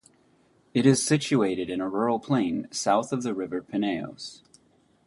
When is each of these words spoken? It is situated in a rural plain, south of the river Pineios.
It 0.73 0.87
is 0.87 1.05
situated 1.05 1.69
in 1.69 1.79
a 1.79 1.87
rural 1.87 2.19
plain, 2.19 2.67
south 2.71 3.13
of 3.13 3.21
the 3.21 3.35
river 3.35 3.61
Pineios. 3.61 4.41